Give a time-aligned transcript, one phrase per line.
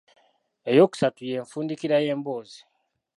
[0.69, 2.59] Eyookusatu ye nfunkidira y'emboozi.